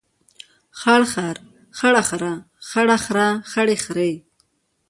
خړ 0.79 1.01
خر، 1.11 1.37
خړ 1.77 1.93
خره، 2.09 2.33
خړه 2.69 2.97
خره، 3.05 3.29
خړې 3.51 3.77
خرې. 3.83 4.11